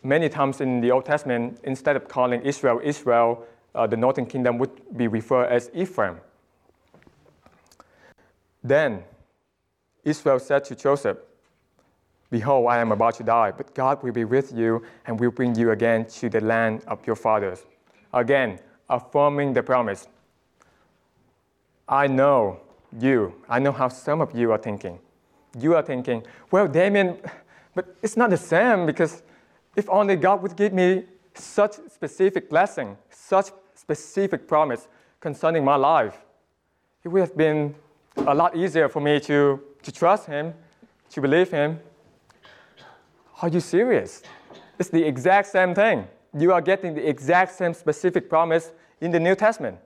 [0.03, 4.57] many times in the Old Testament, instead of calling Israel Israel, uh, the northern kingdom
[4.57, 6.17] would be referred as Ephraim.
[8.63, 9.03] Then
[10.03, 11.17] Israel said to Joseph,
[12.29, 15.53] Behold, I am about to die, but God will be with you and will bring
[15.55, 17.65] you again to the land of your fathers.
[18.13, 20.07] Again, affirming the promise.
[21.87, 22.61] I know
[22.99, 24.99] you, I know how some of you are thinking.
[25.59, 27.17] You are thinking, well, Damien,
[27.75, 29.23] but it's not the same because
[29.75, 31.03] if only God would give me
[31.33, 34.87] such specific blessing, such specific promise
[35.19, 36.17] concerning my life,
[37.03, 37.75] it would have been
[38.15, 40.53] a lot easier for me to, to trust Him,
[41.09, 41.79] to believe Him,
[43.41, 44.21] are you serious?
[44.77, 46.07] It's the exact same thing.
[46.37, 49.77] You are getting the exact same specific promise in the New Testament.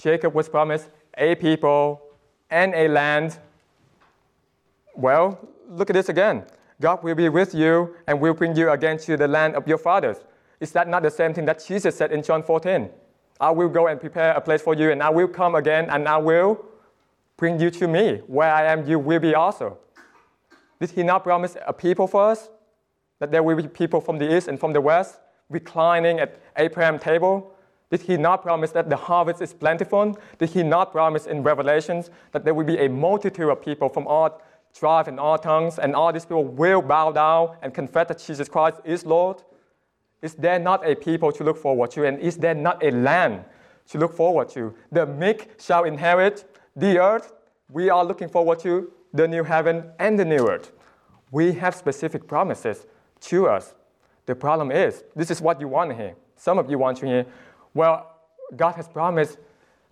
[0.00, 2.02] Jacob was promised a people
[2.50, 3.38] and a land.
[4.94, 6.44] Well, look at this again.
[6.80, 9.78] God will be with you and will bring you again to the land of your
[9.78, 10.18] fathers.
[10.60, 12.88] Is that not the same thing that Jesus said in John 14?
[13.40, 16.08] I will go and prepare a place for you, and I will come again, and
[16.08, 16.64] I will
[17.36, 18.22] bring you to me.
[18.26, 19.78] Where I am, you will be also.
[20.80, 22.48] Did he not promise a people for us?
[23.20, 27.02] That there will be people from the east and from the west reclining at Abraham's
[27.02, 27.52] table?
[27.90, 30.18] Did he not promise that the harvest is plentiful?
[30.38, 34.06] Did he not promise in Revelations that there will be a multitude of people from
[34.06, 34.42] all
[34.74, 38.48] tribes and all tongues, and all these people will bow down and confess that Jesus
[38.48, 39.42] Christ is Lord?
[40.22, 43.44] Is there not a people to look forward to, and is there not a land
[43.88, 44.74] to look forward to?
[44.90, 47.32] The meek shall inherit the earth.
[47.70, 50.72] We are looking forward to the new heaven and the new earth.
[51.30, 52.86] We have specific promises
[53.20, 53.74] to us.
[54.26, 56.14] The problem is, this is what you want to hear.
[56.36, 57.26] Some of you want to hear,
[57.74, 58.16] well,
[58.56, 59.38] God has promised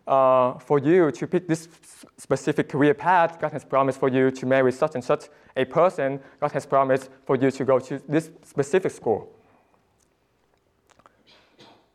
[0.06, 1.68] uh, for you to pick this
[2.16, 3.38] specific career path.
[3.40, 5.24] God has promised for you to marry such and such
[5.56, 6.20] a person.
[6.40, 9.35] God has promised for you to go to this specific school.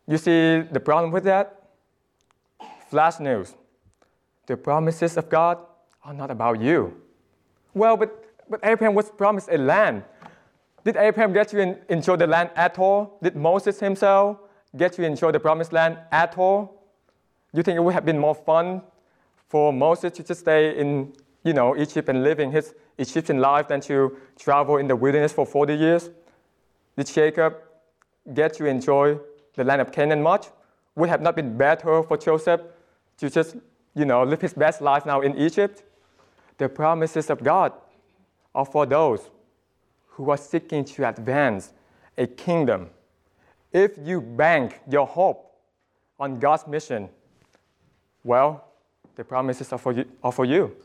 [0.07, 1.69] You see the problem with that?
[2.89, 3.55] Flash news.
[4.47, 5.59] The promises of God
[6.03, 7.01] are not about you.
[7.73, 10.03] Well, but but Abraham was promised a land.
[10.83, 13.17] Did Abraham get to enjoy the land at all?
[13.23, 14.39] Did Moses himself
[14.75, 16.83] get to enjoy the promised land at all?
[17.53, 18.81] You think it would have been more fun
[19.47, 23.79] for Moses to just stay in, you know, Egypt and living his Egyptian life than
[23.81, 26.09] to travel in the wilderness for 40 years?
[26.97, 27.55] Did Jacob
[28.33, 29.17] get to enjoy
[29.55, 30.47] the land of Canaan much?
[30.95, 32.61] Would have not been better for Joseph
[33.17, 33.55] to just,
[33.95, 35.83] you know, live his best life now in Egypt?
[36.57, 37.73] The promises of God
[38.53, 39.29] are for those
[40.07, 41.73] who are seeking to advance
[42.17, 42.89] a kingdom.
[43.71, 45.55] If you bank your hope
[46.19, 47.09] on God's mission,
[48.23, 48.65] well,
[49.15, 50.05] the promises are for you.
[50.23, 50.75] Are for you.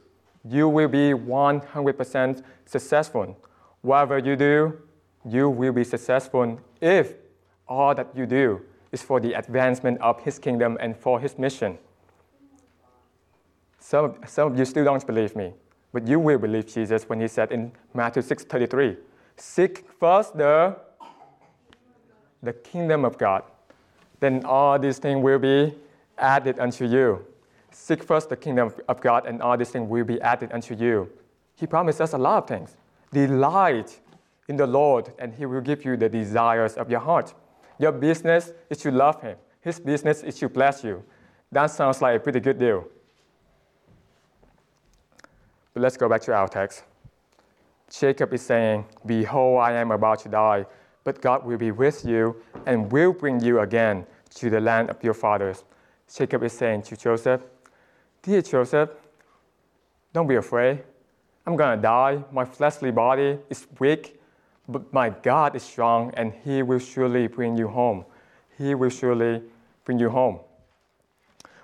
[0.49, 3.37] you will be 100% successful.
[3.83, 4.79] Whatever you do,
[5.25, 7.15] you will be successful if
[7.69, 8.61] all that you do
[8.93, 11.79] is for the advancement of His kingdom and for His mission.
[13.79, 15.53] Some, some of you still don't believe me,
[15.93, 18.97] but you will believe Jesus when He said in Matthew 6:33,
[19.37, 20.77] "Seek first the
[22.43, 23.43] the kingdom of God,
[24.21, 25.75] then all these things will be
[26.19, 27.25] added unto you."
[27.71, 31.11] Seek first the kingdom of God, and all these things will be added unto you.
[31.57, 32.77] He promised us a lot of things.
[33.13, 34.01] Delight
[34.49, 37.35] in the Lord, and He will give you the desires of your heart.
[37.79, 41.03] Your business is to love Him, His business is to bless you.
[41.53, 42.85] That sounds like a pretty good deal.
[45.75, 46.85] But let's go back to our text.
[47.91, 50.67] Jacob is saying, Behold, I am about to die,
[51.05, 52.37] but God will be with you
[52.67, 55.65] and will bring you again to the land of your fathers.
[56.13, 57.43] Jacob is saying to Joseph,
[58.23, 58.91] Dear Joseph,
[60.13, 60.83] don't be afraid.
[61.47, 62.25] I'm going to die.
[62.33, 64.21] My fleshly body is weak,
[64.69, 68.05] but my God is strong, and He will surely bring you home.
[68.59, 69.43] He will surely
[69.85, 70.41] bring you home.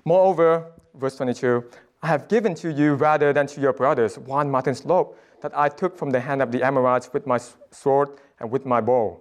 [0.04, 1.64] Moreover, verse 22
[2.02, 5.68] I have given to you rather than to your brothers one mountain slope that I
[5.68, 7.38] took from the hand of the Amorites with my
[7.70, 8.10] sword
[8.40, 9.20] and with my bow.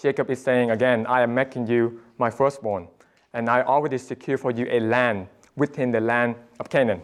[0.00, 2.88] Jacob is saying again, I am making you my firstborn,
[3.32, 7.00] and I already secure for you a land within the land of Canaan.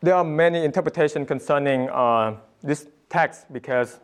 [0.00, 4.00] There are many interpretations concerning uh, this text because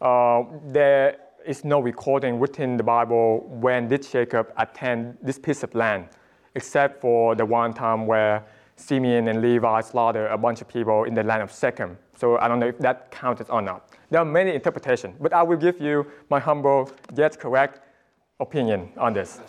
[0.00, 5.74] uh, there is no recording within the Bible when did Jacob attend this piece of
[5.74, 6.08] land,
[6.54, 8.44] except for the one time where
[8.76, 11.98] Simeon and Levi slaughtered a bunch of people in the land of Shechem.
[12.16, 13.90] So I don't know if that counted or not.
[14.10, 17.80] There are many interpretations, but I will give you my humble yet correct
[18.40, 19.40] opinion on this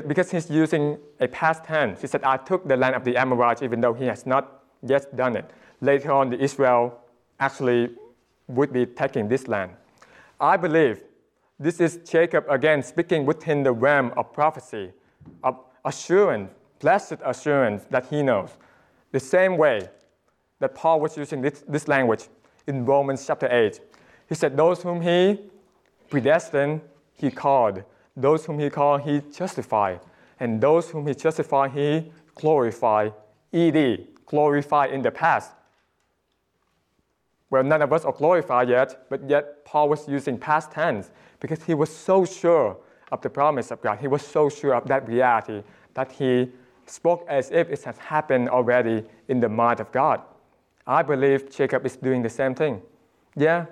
[0.00, 2.00] because he's using a past tense.
[2.00, 5.14] He said, I took the land of the Amorites, even though he has not yet
[5.14, 5.50] done it.
[5.80, 6.98] Later on, the Israel
[7.40, 7.90] actually
[8.48, 9.72] would be taking this land.
[10.40, 11.02] I believe
[11.58, 14.92] this is Jacob again speaking within the realm of prophecy,
[15.44, 16.50] of assurance,
[16.80, 18.50] blessed assurance that he knows.
[19.12, 19.88] The same way
[20.58, 22.24] that Paul was using this, this language
[22.66, 23.80] in Romans chapter 8.
[24.28, 25.40] He said, Those whom he
[26.10, 26.80] predestined,
[27.14, 27.84] he called.
[28.16, 30.00] Those whom he called, he justified.
[30.40, 33.12] And those whom he justified, he glorified.
[33.52, 35.52] ED, glorified in the past.
[37.52, 41.62] Well, none of us are glorified yet, but yet Paul was using past tense because
[41.62, 42.78] he was so sure
[43.12, 43.98] of the promise of God.
[43.98, 45.62] He was so sure of that reality
[45.92, 46.50] that he
[46.86, 50.22] spoke as if it has happened already in the mind of God.
[50.86, 52.80] I believe Jacob is doing the same thing.
[53.36, 53.66] Yeah,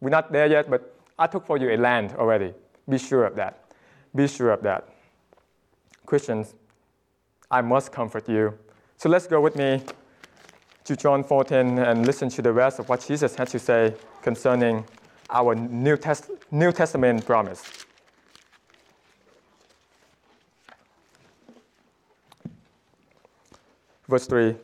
[0.00, 2.52] we're not there yet, but I took for you a land already.
[2.88, 3.62] Be sure of that.
[4.12, 4.88] Be sure of that.
[6.04, 6.56] Christians,
[7.48, 8.58] I must comfort you.
[8.96, 9.84] So let's go with me
[10.90, 14.84] to John 14 and listen to the rest of what Jesus had to say concerning
[15.30, 17.62] our New, Test- New Testament promise.
[24.08, 24.56] Verse 3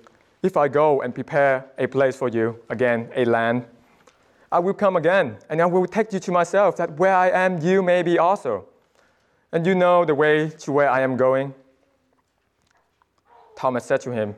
[0.42, 3.64] If I go and prepare a place for you, again, a land,
[4.50, 7.60] I will come again, and I will take you to myself, that where I am,
[7.60, 8.66] you may be also
[9.52, 11.54] and you know the way to where I am going?
[13.54, 14.34] Thomas said to him,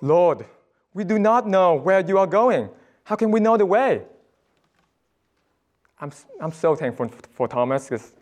[0.00, 0.46] Lord,
[0.94, 2.70] we do not know where you are going.
[3.02, 4.02] How can we know the way?
[6.00, 8.12] I'm, I'm so thankful for Thomas because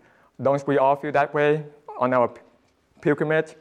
[0.40, 1.64] don't we all feel that way
[1.98, 2.32] on our
[3.00, 3.54] pilgrimage?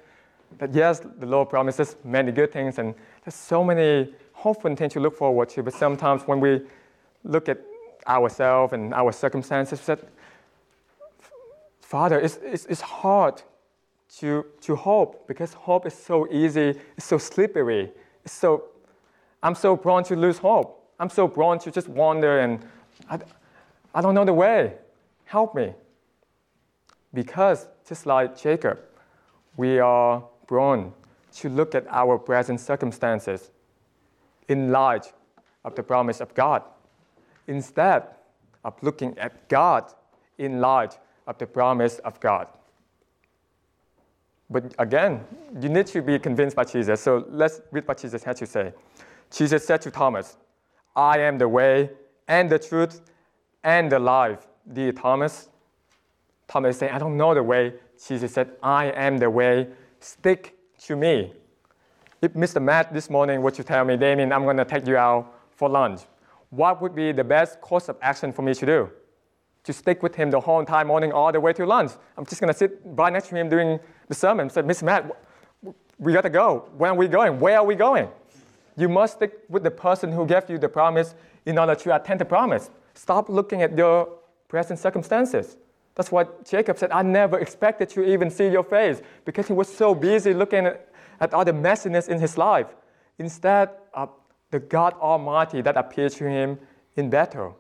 [0.58, 5.00] That yes, the Lord promises many good things and there's so many hopeful things to
[5.00, 6.62] look forward to, but sometimes when we
[7.24, 7.60] look at
[8.08, 10.00] ourselves and our circumstances, that
[11.82, 13.44] Father, it's, it's, it's hard
[14.18, 17.92] to, to hope because hope is so easy, it's so slippery.
[18.24, 18.71] It's so,
[19.44, 20.92] I'm so prone to lose hope.
[21.00, 22.64] I'm so prone to just wander and
[23.10, 23.20] I,
[23.94, 24.76] I don't know the way.
[25.26, 25.74] Help me.
[27.14, 28.80] Because just like Jacob,
[29.58, 30.94] we are prone
[31.34, 33.52] to look at our present circumstances,
[34.52, 35.14] in light
[35.64, 36.62] of the promise of God
[37.48, 38.04] instead
[38.64, 39.92] of looking at God
[40.38, 42.48] in light of the promise of God.
[44.50, 45.24] But again,
[45.62, 47.00] you need to be convinced by Jesus.
[47.00, 48.74] So let's read what Jesus had to say.
[49.32, 50.38] Jesus said to Thomas,
[50.96, 51.90] I am the way
[52.28, 53.02] and the truth
[53.64, 54.48] and the life.
[54.72, 55.50] Dear Thomas,
[56.48, 57.74] Thomas said, I don't know the way.
[58.06, 59.68] Jesus said, I am the way.
[60.00, 61.34] Stick to me.
[62.22, 62.62] If Mr.
[62.62, 65.70] Matt this morning were to tell me, Damien, I'm going to take you out for
[65.70, 66.02] lunch,
[66.50, 68.90] what would be the best course of action for me to do?
[69.64, 71.92] To stick with him the whole entire morning all the way to lunch.
[72.18, 74.84] I'm just going to sit right next to him during the sermon say, Mr.
[74.84, 75.10] Matt,
[75.98, 76.70] we got to go.
[76.78, 77.40] Where are we going?
[77.40, 78.10] Where are we going?
[78.78, 81.16] You must stick with the person who gave you the promise
[81.46, 82.70] in order to attend the promise.
[82.94, 84.10] Stop looking at your
[84.48, 85.58] present circumstances.
[85.96, 86.92] That's what Jacob said.
[86.92, 90.90] I never expected to even see your face because he was so busy looking at,
[91.20, 92.68] at all the messiness in his life
[93.20, 94.10] instead of
[94.52, 96.60] the God Almighty that appeared to him
[96.96, 97.58] in Bethel.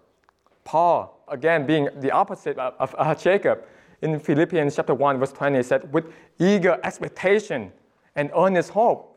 [0.64, 3.64] Paul, again, being the opposite of, of uh, Jacob,
[4.02, 6.06] in Philippians chapter 1, verse 20, said, With
[6.40, 7.72] eager expectation
[8.16, 9.11] and earnest hope,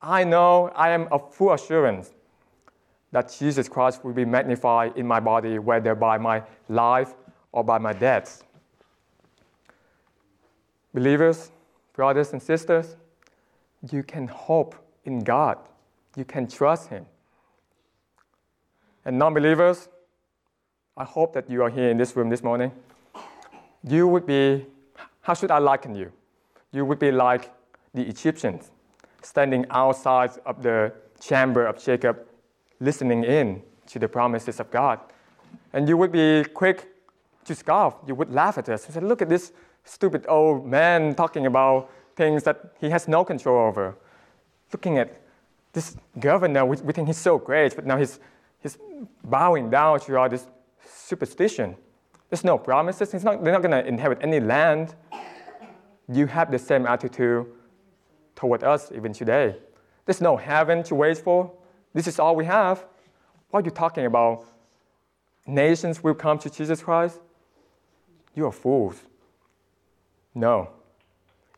[0.00, 2.12] I know I am of full assurance
[3.12, 7.14] that Jesus Christ will be magnified in my body, whether by my life
[7.52, 8.42] or by my death.
[10.92, 11.50] Believers,
[11.94, 12.96] brothers and sisters,
[13.90, 14.74] you can hope
[15.04, 15.58] in God.
[16.16, 17.06] You can trust Him.
[19.04, 19.88] And non believers,
[20.96, 22.72] I hope that you are here in this room this morning.
[23.82, 24.66] You would be,
[25.20, 26.12] how should I liken you?
[26.72, 27.52] You would be like
[27.94, 28.70] the Egyptians
[29.26, 32.16] standing outside of the chamber of Jacob,
[32.80, 35.00] listening in to the promises of God.
[35.72, 36.88] And you would be quick
[37.44, 37.96] to scoff.
[38.06, 39.52] You would laugh at us and say, Look at this
[39.84, 43.96] stupid old man talking about things that he has no control over.
[44.72, 45.20] Looking at
[45.72, 48.18] this governor, we, we think he's so great, but now he's,
[48.60, 48.78] he's
[49.24, 50.46] bowing down to all this
[50.84, 51.76] superstition.
[52.30, 53.12] There's no promises.
[53.22, 54.94] Not, they're not going to inherit any land.
[56.08, 57.46] You have the same attitude
[58.36, 59.56] toward us even today.
[60.04, 61.50] There's no heaven to wait for.
[61.92, 62.84] This is all we have.
[63.50, 64.44] What are you talking about?
[65.46, 67.18] Nations will come to Jesus Christ?
[68.34, 69.00] You are fools.
[70.34, 70.70] No.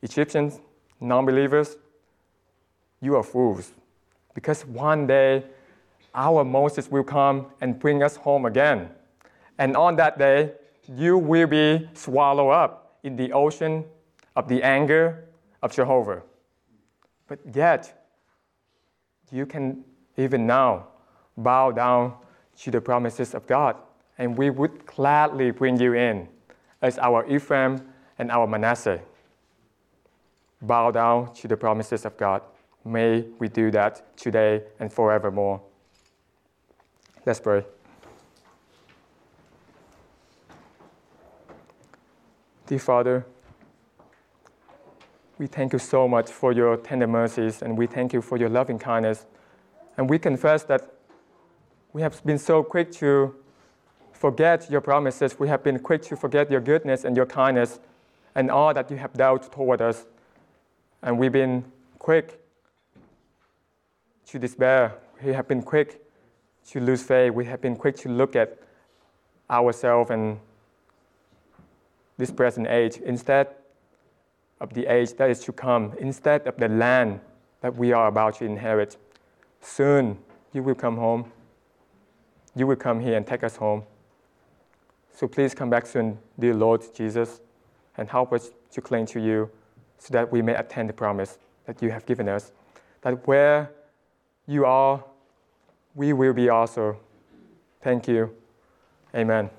[0.02, 0.60] Egyptians,
[1.00, 1.76] non believers,
[3.00, 3.72] you are fools.
[4.34, 5.44] Because one day
[6.14, 8.90] our Moses will come and bring us home again.
[9.58, 10.52] And on that day,
[10.88, 13.84] you will be swallowed up in the ocean
[14.36, 15.24] of the anger
[15.62, 16.22] of Jehovah.
[17.28, 18.06] But yet,
[19.30, 19.84] you can
[20.16, 20.88] even now
[21.36, 22.14] bow down
[22.62, 23.76] to the promises of God,
[24.16, 26.28] and we would gladly bring you in
[26.82, 27.82] as our Ephraim
[28.18, 29.00] and our Manasseh.
[30.62, 32.42] Bow down to the promises of God.
[32.84, 35.60] May we do that today and forevermore.
[37.26, 37.64] Let's pray.
[42.66, 43.26] Dear Father,
[45.38, 48.48] we thank you so much for your tender mercies and we thank you for your
[48.48, 49.24] loving kindness.
[49.96, 50.92] And we confess that
[51.92, 53.34] we have been so quick to
[54.12, 55.38] forget your promises.
[55.38, 57.78] We have been quick to forget your goodness and your kindness
[58.34, 60.06] and all that you have dealt toward us.
[61.02, 61.64] And we've been
[62.00, 62.40] quick
[64.26, 64.94] to despair.
[65.24, 66.02] We have been quick
[66.70, 67.32] to lose faith.
[67.32, 68.58] We have been quick to look at
[69.48, 70.40] ourselves and
[72.16, 73.46] this present age instead
[74.60, 77.20] of the age that is to come, instead of the land
[77.60, 78.96] that we are about to inherit.
[79.60, 80.18] Soon
[80.52, 81.30] you will come home.
[82.54, 83.84] You will come here and take us home.
[85.12, 87.40] So please come back soon, dear Lord Jesus
[87.98, 89.50] and help us to cling to you
[89.98, 92.52] so that we may attain the promise that you have given us.
[93.02, 93.70] That where
[94.46, 95.04] you are,
[95.94, 96.98] we will be also.
[97.82, 98.34] Thank you.
[99.14, 99.50] Amen.